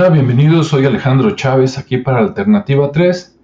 Hola, 0.00 0.08
bienvenidos, 0.08 0.68
soy 0.68 0.86
Alejandro 0.86 1.36
Chávez 1.36 1.76
aquí 1.76 1.98
para 1.98 2.20
Alternativa 2.20 2.90
3 2.90 3.38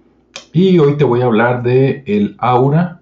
y 0.53 0.79
hoy 0.79 0.97
te 0.97 1.03
voy 1.03 1.21
a 1.21 1.25
hablar 1.25 1.61
de 1.61 2.01
el 2.07 2.35
aura 2.39 2.99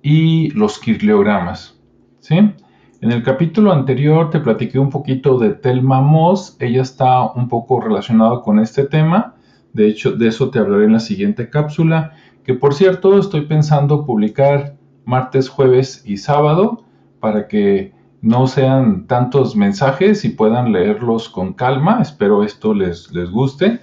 y 0.00 0.48
los 0.52 0.78
kirliogramas. 0.78 1.78
¿sí? 2.20 2.36
En 2.36 3.12
el 3.12 3.22
capítulo 3.22 3.72
anterior 3.72 4.30
te 4.30 4.40
platiqué 4.40 4.78
un 4.78 4.88
poquito 4.88 5.38
de 5.38 5.50
Telma 5.50 6.00
Moss, 6.00 6.56
ella 6.60 6.80
está 6.80 7.30
un 7.30 7.50
poco 7.50 7.78
relacionada 7.78 8.40
con 8.40 8.58
este 8.58 8.84
tema, 8.84 9.34
de 9.74 9.86
hecho 9.88 10.12
de 10.12 10.28
eso 10.28 10.48
te 10.48 10.58
hablaré 10.58 10.86
en 10.86 10.94
la 10.94 11.00
siguiente 11.00 11.50
cápsula, 11.50 12.14
que 12.42 12.54
por 12.54 12.72
cierto 12.72 13.18
estoy 13.18 13.42
pensando 13.42 14.06
publicar 14.06 14.76
martes, 15.04 15.50
jueves 15.50 16.02
y 16.06 16.16
sábado 16.16 16.86
para 17.20 17.48
que 17.48 17.92
no 18.20 18.46
sean 18.46 19.06
tantos 19.06 19.54
mensajes 19.54 20.24
y 20.24 20.30
puedan 20.30 20.72
leerlos 20.72 21.28
con 21.28 21.52
calma. 21.52 22.00
Espero 22.02 22.42
esto 22.42 22.74
les, 22.74 23.12
les 23.12 23.30
guste. 23.30 23.80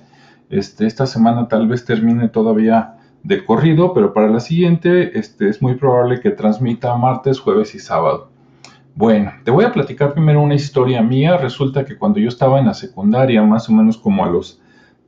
Este, 0.49 0.85
esta 0.85 1.05
semana 1.05 1.47
tal 1.47 1.67
vez 1.67 1.85
termine 1.85 2.29
todavía 2.29 2.97
de 3.23 3.43
corrido, 3.43 3.93
pero 3.93 4.13
para 4.13 4.29
la 4.29 4.39
siguiente 4.39 5.17
este, 5.17 5.49
es 5.49 5.61
muy 5.61 5.75
probable 5.75 6.19
que 6.19 6.29
transmita 6.29 6.95
martes, 6.95 7.39
jueves 7.39 7.73
y 7.73 7.79
sábado. 7.79 8.29
Bueno, 8.93 9.31
te 9.43 9.51
voy 9.51 9.65
a 9.65 9.73
platicar 9.73 10.13
primero 10.13 10.41
una 10.41 10.55
historia 10.55 11.01
mía. 11.01 11.37
Resulta 11.37 11.83
que 11.85 11.97
cuando 11.97 12.19
yo 12.19 12.29
estaba 12.29 12.59
en 12.59 12.67
la 12.67 12.73
secundaria, 12.73 13.41
más 13.41 13.67
o 13.67 13.73
menos 13.73 13.97
como 13.97 14.23
a 14.23 14.29
los 14.29 14.61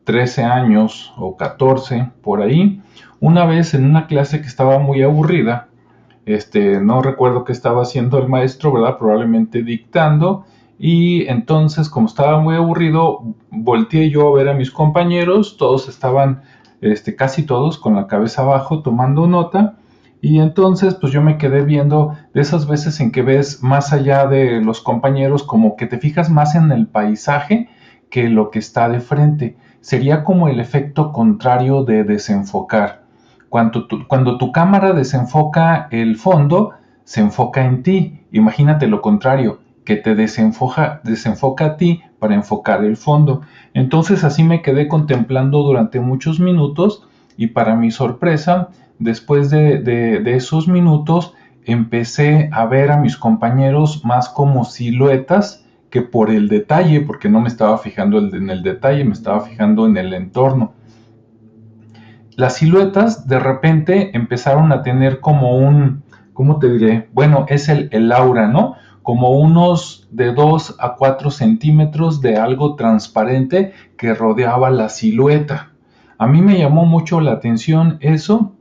13 0.06 0.44
años 0.44 1.14
o 1.18 1.38
14, 1.38 2.12
por 2.22 2.42
ahí, 2.42 2.82
una 3.20 3.46
vez 3.46 3.74
en 3.74 3.86
una 3.86 4.08
clase 4.08 4.42
que 4.42 4.48
estaba 4.48 4.80
muy 4.80 5.04
aburrida, 5.04 5.68
este, 6.28 6.82
no 6.82 7.02
recuerdo 7.02 7.46
qué 7.46 7.54
estaba 7.54 7.84
haciendo 7.84 8.20
el 8.20 8.28
maestro. 8.28 8.74
Probablemente 9.00 9.64
dictando. 9.64 10.46
Y 10.78 11.26
entonces, 11.28 11.90
como 11.90 12.08
estaba 12.08 12.40
muy 12.40 12.56
aburrido, 12.56 13.22
volteé 13.50 14.10
yo 14.10 14.28
a 14.28 14.38
ver 14.38 14.50
a 14.50 14.54
mis 14.54 14.70
compañeros, 14.70 15.58
todos 15.58 15.88
estaban, 15.88 16.44
este, 16.82 17.16
casi 17.16 17.44
todos 17.44 17.80
con 17.80 17.96
la 17.96 18.08
cabeza 18.08 18.44
abajo 18.44 18.84
tomando 18.84 19.26
nota. 19.26 19.78
Y 20.22 20.40
entonces, 20.40 20.96
pues 20.96 21.14
yo 21.14 21.22
me 21.22 21.38
quedé 21.38 21.64
viendo 21.64 22.14
de 22.34 22.42
esas 22.42 22.68
veces 22.68 23.00
en 23.00 23.12
que 23.12 23.22
ves 23.22 23.64
más 23.64 23.94
allá 23.94 24.28
de 24.28 24.62
los 24.62 24.82
compañeros, 24.82 25.44
como 25.44 25.78
que 25.78 25.88
te 25.88 25.98
fijas 25.98 26.30
más 26.30 26.56
en 26.56 26.72
el 26.72 26.88
paisaje 26.88 27.70
que 28.10 28.28
lo 28.28 28.52
que 28.52 28.60
está 28.60 28.90
de 28.90 29.00
frente. 29.00 29.56
Sería 29.80 30.26
como 30.26 30.50
el 30.50 30.60
efecto 30.60 31.14
contrario 31.14 31.86
de 31.86 32.04
desenfocar. 32.04 33.07
Cuando 33.50 33.88
tu, 33.88 34.52
cámara 34.52 34.94
desenfoca 34.94 35.88
el 35.92 36.18
fondo, 36.18 36.72
se 37.04 37.22
enfoca 37.22 37.64
en 37.66 37.84
ti. 37.84 38.22
Imagínate 38.32 38.88
lo 38.88 39.02
contrario, 39.02 39.60
que 39.86 39.96
te 39.96 40.16
desenfoca, 40.16 41.00
desenfoca 41.04 41.66
a 41.66 41.78
ti 41.78 42.02
para 42.20 42.36
enfocar 42.36 42.84
el 42.84 42.98
fondo. 42.98 43.42
Entonces 43.74 44.24
así 44.24 44.44
me 44.44 44.62
quedé 44.62 44.88
contemplando 44.88 45.64
durante 45.64 46.00
muchos 46.00 46.40
minutos 46.40 47.08
y 47.38 47.48
para 47.48 47.76
mi 47.76 47.92
sorpresa, 47.92 48.70
después 49.00 49.50
de, 49.50 49.80
de, 49.80 50.36
esos 50.36 50.68
minutos, 50.68 51.34
empecé 51.64 52.50
a 52.52 52.66
ver 52.66 52.92
a 52.92 52.98
mis 52.98 53.16
compañeros 53.16 54.04
más 54.04 54.28
como 54.28 54.66
siluetas 54.66 55.66
que 55.90 56.02
por 56.02 56.32
el 56.32 56.50
detalle, 56.50 57.00
porque 57.02 57.30
no 57.30 57.40
me 57.40 57.48
estaba 57.48 57.78
fijando 57.78 58.18
en 58.18 58.50
el 58.50 58.62
detalle, 58.62 59.06
me 59.06 59.14
estaba 59.14 59.42
fijando 59.42 59.86
en 59.86 59.96
el 59.96 60.14
entorno 60.14 60.74
las 62.38 62.58
siluetas 62.58 63.28
de 63.28 63.40
repente 63.40 64.12
empezaron 64.16 64.72
a 64.72 64.84
tener 64.84 65.20
como 65.20 65.58
un, 65.58 66.04
¿cómo 66.34 66.60
te 66.60 66.72
diré? 66.72 67.10
Bueno, 67.12 67.48
es 67.50 67.68
el, 67.68 68.12
aura, 68.12 68.48
¿no? 68.48 68.76
Como 69.02 69.32
unos 69.32 70.08
de 70.12 70.34
2 70.34 70.76
a 70.78 70.94
4 70.94 71.32
centímetros 71.32 72.22
de 72.22 72.38
algo 72.38 72.76
transparente 72.76 73.74
que 73.98 74.14
rodeaba 74.14 74.70
la 74.70 74.90
silueta. 74.90 75.72
A 76.20 76.28
mí 76.28 76.44
me 76.44 76.60
llamó 76.60 76.86
mucho 76.86 77.22
la 77.22 77.32
atención 77.32 77.98
eso 78.02 78.54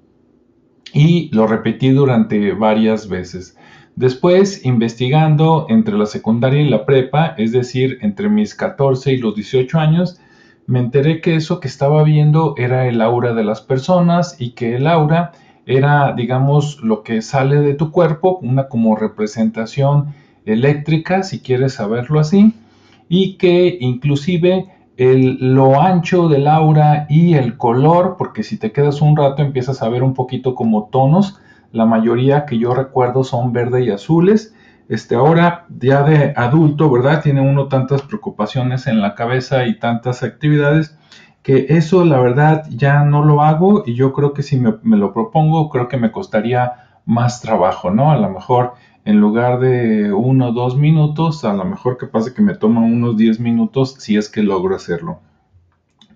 y 0.95 1.29
lo 1.35 1.47
repetí 1.47 1.91
durante 1.91 2.53
varias 2.53 3.11
veces. 3.11 3.59
Después, 3.95 4.65
investigando 4.65 5.67
entre 5.69 5.99
la 5.99 6.07
secundaria 6.07 6.63
y 6.63 6.71
la 6.71 6.87
prepa, 6.87 7.35
es 7.37 7.53
decir, 7.53 7.99
entre 8.01 8.31
mis 8.31 8.55
14 8.55 9.13
y 9.13 9.19
los 9.19 9.35
18 9.35 9.79
años, 9.79 10.19
me 10.67 10.81
enteré 10.81 11.21
que 11.21 11.37
eso 11.37 11.61
que 11.61 11.69
estaba 11.69 12.03
viendo 12.03 12.55
era 12.57 12.87
el 12.87 13.01
aura 13.01 13.35
de 13.35 13.45
las 13.45 13.61
personas 13.61 14.37
y 14.41 14.51
que 14.51 14.77
el 14.77 14.87
aura 14.87 15.33
era, 15.65 16.13
digamos, 16.13 16.81
lo 16.83 17.03
que 17.03 17.23
sale 17.23 17.57
de 17.57 17.75
tu 17.75 17.91
cuerpo, 17.91 18.39
una 18.43 18.69
como 18.69 18.97
representación 18.97 20.15
eléctrica, 20.45 21.23
si 21.23 21.41
quieres 21.41 21.75
saberlo 21.75 22.21
así, 22.21 22.55
y 23.09 23.37
que 23.37 23.77
inclusive 23.81 24.67
el, 24.97 25.39
lo 25.55 25.81
ancho 25.81 26.29
del 26.29 26.49
aura 26.49 27.07
y 27.09 27.35
el 27.35 27.57
color, 27.57 28.17
porque 28.19 28.43
si 28.43 28.59
te 28.59 28.73
quedas 28.73 29.03
un 29.03 29.17
rato 29.17 29.43
empiezas 29.43 29.83
a 29.83 29.89
ver 29.89 30.03
un 30.03 30.15
poquito 30.15 30.55
como 30.55 30.89
tonos, 30.91 31.39
la 31.73 31.85
mayoría 31.85 32.47
que 32.47 32.59
yo 32.59 32.75
recuerdo 32.75 33.23
son 33.23 33.53
verde 33.53 33.85
y 33.85 33.91
azules, 33.91 34.55
este, 34.89 35.15
ahora 35.15 35.67
ya 35.79 36.03
de 36.03 36.33
adulto, 36.37 36.91
¿verdad? 36.91 37.23
Tiene 37.23 37.41
uno 37.41 37.69
tantas 37.69 38.03
preocupaciones 38.03 38.87
en 38.87 39.01
la 39.01 39.15
cabeza 39.15 39.67
y 39.67 39.79
tantas 39.79 40.23
actividades 40.23 40.97
que 41.43 41.67
eso 41.71 42.05
la 42.05 42.19
verdad 42.19 42.67
ya 42.71 43.05
no 43.05 43.25
lo 43.25 43.43
hago 43.43 43.85
y 43.87 43.95
yo 43.95 44.13
creo 44.13 44.33
que 44.33 44.43
si 44.43 44.59
me, 44.59 44.97
lo 44.97 45.13
propongo 45.13 45.71
creo 45.71 45.87
que 45.87 45.97
me 45.97 46.11
costaría 46.11 46.73
más 47.05 47.41
trabajo, 47.41 47.93
¿no? 47.93 48.11
A 48.11 48.17
lo 48.17 48.29
mejor 48.31 48.73
en 49.05 49.21
lugar 49.21 49.61
de 49.61 50.13
uno 50.13 50.49
o 50.49 50.53
dos 50.53 50.77
minutos, 50.77 51.45
a 51.45 51.53
lo 51.53 51.65
mejor 51.65 51.99
que 51.99 52.07
pase 52.07 52.35
que 52.35 52.43
me 52.43 52.57
toma 52.57 52.81
unos 52.81 53.17
10 53.17 53.39
minutos 53.39 53.95
si 54.01 54.17
es 54.17 54.29
que 54.29 54.43
logro 54.43 54.75
hacerlo. 54.75 55.21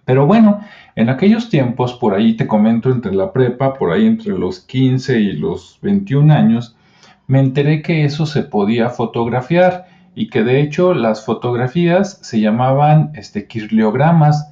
Pero 0.04 0.26
bueno, 0.26 0.60
en 0.96 1.08
aquellos 1.08 1.48
tiempos, 1.48 1.92
por 1.92 2.14
ahí 2.14 2.36
te 2.36 2.48
comento 2.48 2.90
entre 2.90 3.14
la 3.14 3.32
prepa, 3.32 3.74
por 3.74 3.92
ahí 3.92 4.08
entre 4.08 4.36
los 4.36 4.58
15 4.58 5.20
y 5.20 5.32
los 5.34 5.78
21 5.82 6.34
años, 6.34 6.76
me 7.30 7.38
enteré 7.38 7.80
que 7.80 8.04
eso 8.04 8.26
se 8.26 8.42
podía 8.42 8.90
fotografiar 8.90 9.86
y 10.16 10.30
que 10.30 10.42
de 10.42 10.60
hecho 10.60 10.94
las 10.94 11.24
fotografías 11.24 12.18
se 12.22 12.40
llamaban 12.40 13.12
este, 13.14 13.46
kirliogramas. 13.46 14.50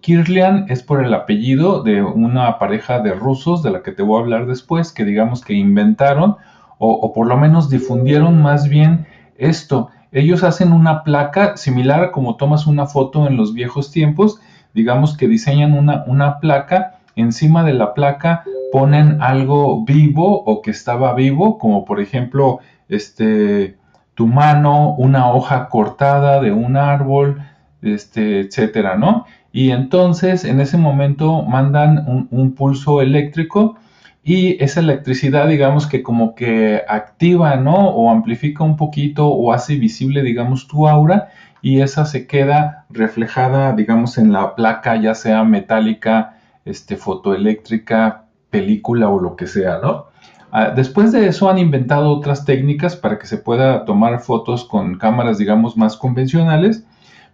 Kirlian 0.00 0.66
es 0.68 0.82
por 0.82 1.04
el 1.04 1.14
apellido 1.14 1.84
de 1.84 2.02
una 2.02 2.58
pareja 2.58 2.98
de 2.98 3.14
rusos 3.14 3.62
de 3.62 3.70
la 3.70 3.84
que 3.84 3.92
te 3.92 4.02
voy 4.02 4.18
a 4.18 4.24
hablar 4.24 4.46
después, 4.48 4.90
que 4.90 5.04
digamos 5.04 5.44
que 5.44 5.54
inventaron 5.54 6.34
o, 6.78 6.94
o 6.94 7.12
por 7.12 7.28
lo 7.28 7.36
menos 7.36 7.70
difundieron 7.70 8.42
más 8.42 8.68
bien 8.68 9.06
esto. 9.36 9.90
Ellos 10.10 10.42
hacen 10.42 10.72
una 10.72 11.04
placa 11.04 11.56
similar 11.56 12.02
a 12.02 12.10
como 12.10 12.34
tomas 12.34 12.66
una 12.66 12.86
foto 12.86 13.28
en 13.28 13.36
los 13.36 13.54
viejos 13.54 13.92
tiempos, 13.92 14.40
digamos 14.74 15.16
que 15.16 15.28
diseñan 15.28 15.74
una, 15.74 16.02
una 16.08 16.40
placa, 16.40 16.95
encima 17.16 17.64
de 17.64 17.74
la 17.74 17.94
placa 17.94 18.44
ponen 18.70 19.20
algo 19.20 19.84
vivo 19.84 20.42
o 20.44 20.62
que 20.62 20.70
estaba 20.70 21.14
vivo, 21.14 21.58
como 21.58 21.84
por 21.84 22.00
ejemplo, 22.00 22.60
este, 22.88 23.76
tu 24.14 24.26
mano, 24.26 24.94
una 24.94 25.30
hoja 25.32 25.68
cortada 25.68 26.40
de 26.40 26.52
un 26.52 26.76
árbol, 26.76 27.42
este, 27.82 28.40
etcétera, 28.40 28.96
¿no? 28.96 29.26
Y 29.52 29.70
entonces 29.70 30.44
en 30.44 30.60
ese 30.60 30.76
momento 30.76 31.42
mandan 31.42 32.28
un, 32.30 32.52
pulso 32.52 33.00
eléctrico 33.00 33.76
y 34.22 34.62
esa 34.62 34.80
electricidad, 34.80 35.48
digamos 35.48 35.86
que 35.86 36.02
como 36.02 36.34
que 36.34 36.82
activa, 36.88 37.56
¿no? 37.56 37.74
O 37.74 38.10
amplifica 38.10 38.64
un 38.64 38.76
poquito 38.76 39.28
o 39.28 39.52
hace 39.52 39.76
visible, 39.76 40.22
digamos, 40.22 40.68
tu 40.68 40.88
aura 40.88 41.28
y 41.62 41.80
esa 41.80 42.04
se 42.04 42.26
queda 42.26 42.84
reflejada, 42.90 43.72
digamos, 43.72 44.18
en 44.18 44.32
la 44.32 44.54
placa, 44.54 44.96
ya 44.96 45.14
sea 45.14 45.44
metálica, 45.44 46.35
este, 46.66 46.96
fotoeléctrica, 46.96 48.26
película 48.50 49.08
o 49.08 49.20
lo 49.20 49.36
que 49.36 49.46
sea, 49.46 49.78
¿no? 49.82 50.06
Ah, 50.52 50.70
después 50.70 51.12
de 51.12 51.26
eso 51.26 51.48
han 51.48 51.58
inventado 51.58 52.10
otras 52.10 52.44
técnicas 52.44 52.96
para 52.96 53.18
que 53.18 53.26
se 53.26 53.38
pueda 53.38 53.84
tomar 53.84 54.20
fotos 54.20 54.64
con 54.64 54.98
cámaras, 54.98 55.38
digamos, 55.38 55.76
más 55.76 55.96
convencionales, 55.96 56.86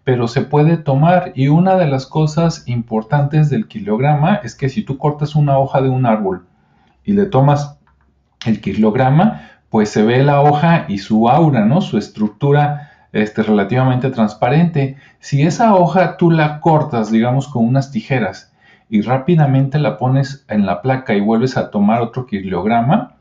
pero 0.04 0.28
se 0.28 0.42
puede 0.42 0.76
tomar 0.76 1.32
y 1.34 1.48
una 1.48 1.76
de 1.76 1.86
las 1.86 2.06
cosas 2.06 2.66
importantes 2.66 3.50
del 3.50 3.68
kilograma 3.68 4.40
es 4.42 4.54
que 4.54 4.68
si 4.68 4.82
tú 4.82 4.98
cortas 4.98 5.34
una 5.34 5.58
hoja 5.58 5.80
de 5.80 5.88
un 5.88 6.06
árbol 6.06 6.46
y 7.04 7.12
le 7.12 7.26
tomas 7.26 7.78
el 8.44 8.60
kilograma, 8.60 9.48
pues 9.70 9.90
se 9.90 10.02
ve 10.02 10.22
la 10.22 10.40
hoja 10.40 10.84
y 10.88 10.98
su 10.98 11.28
aura, 11.28 11.64
¿no? 11.64 11.80
Su 11.80 11.98
estructura 11.98 12.90
este, 13.12 13.42
relativamente 13.42 14.10
transparente. 14.10 14.96
Si 15.20 15.42
esa 15.42 15.74
hoja 15.74 16.16
tú 16.16 16.30
la 16.30 16.60
cortas, 16.60 17.10
digamos, 17.10 17.48
con 17.48 17.64
unas 17.66 17.90
tijeras 17.90 18.51
y 18.92 19.00
rápidamente 19.00 19.78
la 19.78 19.96
pones 19.96 20.44
en 20.48 20.66
la 20.66 20.82
placa 20.82 21.14
y 21.14 21.20
vuelves 21.20 21.56
a 21.56 21.70
tomar 21.70 22.02
otro 22.02 22.26
kilograma, 22.26 23.14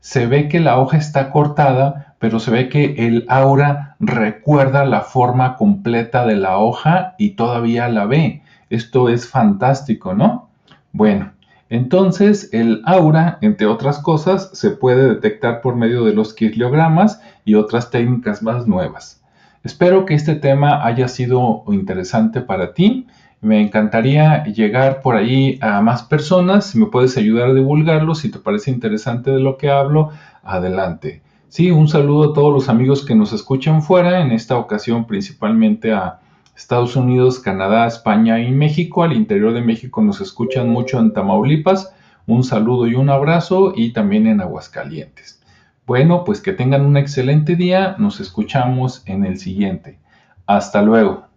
se 0.00 0.26
ve 0.26 0.48
que 0.48 0.58
la 0.58 0.80
hoja 0.80 0.96
está 0.96 1.30
cortada, 1.30 2.16
pero 2.18 2.40
se 2.40 2.50
ve 2.50 2.68
que 2.68 3.06
el 3.06 3.24
aura 3.28 3.94
recuerda 4.00 4.84
la 4.84 5.02
forma 5.02 5.54
completa 5.54 6.26
de 6.26 6.34
la 6.34 6.58
hoja 6.58 7.14
y 7.18 7.36
todavía 7.36 7.88
la 7.88 8.06
ve. 8.06 8.42
Esto 8.68 9.08
es 9.08 9.28
fantástico, 9.28 10.12
¿no? 10.12 10.48
Bueno, 10.90 11.30
entonces 11.68 12.48
el 12.52 12.82
aura, 12.84 13.38
entre 13.42 13.68
otras 13.68 14.00
cosas, 14.00 14.50
se 14.54 14.70
puede 14.70 15.08
detectar 15.08 15.60
por 15.60 15.76
medio 15.76 16.02
de 16.04 16.14
los 16.14 16.34
kilogramas 16.34 17.22
y 17.44 17.54
otras 17.54 17.92
técnicas 17.92 18.42
más 18.42 18.66
nuevas. 18.66 19.22
Espero 19.62 20.04
que 20.04 20.14
este 20.14 20.34
tema 20.34 20.84
haya 20.84 21.06
sido 21.06 21.62
interesante 21.68 22.40
para 22.40 22.74
ti. 22.74 23.06
Me 23.42 23.60
encantaría 23.60 24.44
llegar 24.44 25.02
por 25.02 25.16
ahí 25.16 25.58
a 25.60 25.80
más 25.82 26.04
personas. 26.04 26.66
Si 26.66 26.78
me 26.78 26.86
puedes 26.86 27.16
ayudar 27.16 27.48
a 27.48 27.54
divulgarlo, 27.54 28.14
si 28.14 28.30
te 28.30 28.38
parece 28.38 28.70
interesante 28.70 29.32
de 29.32 29.40
lo 29.40 29.56
que 29.56 29.68
hablo, 29.68 30.10
adelante. 30.44 31.22
Sí, 31.48 31.72
un 31.72 31.88
saludo 31.88 32.30
a 32.30 32.34
todos 32.34 32.54
los 32.54 32.68
amigos 32.68 33.04
que 33.04 33.16
nos 33.16 33.32
escuchan 33.32 33.82
fuera, 33.82 34.20
en 34.20 34.30
esta 34.30 34.56
ocasión 34.56 35.08
principalmente 35.08 35.92
a 35.92 36.20
Estados 36.56 36.94
Unidos, 36.94 37.40
Canadá, 37.40 37.88
España 37.88 38.38
y 38.38 38.52
México. 38.52 39.02
Al 39.02 39.12
interior 39.12 39.52
de 39.52 39.60
México 39.60 40.02
nos 40.02 40.20
escuchan 40.20 40.68
mucho 40.70 41.00
en 41.00 41.12
Tamaulipas. 41.12 41.92
Un 42.28 42.44
saludo 42.44 42.86
y 42.86 42.94
un 42.94 43.10
abrazo 43.10 43.72
y 43.74 43.92
también 43.92 44.28
en 44.28 44.40
Aguascalientes. 44.40 45.42
Bueno, 45.84 46.22
pues 46.22 46.40
que 46.40 46.52
tengan 46.52 46.86
un 46.86 46.96
excelente 46.96 47.56
día. 47.56 47.96
Nos 47.98 48.20
escuchamos 48.20 49.02
en 49.06 49.24
el 49.24 49.36
siguiente. 49.38 49.98
Hasta 50.46 50.80
luego. 50.80 51.31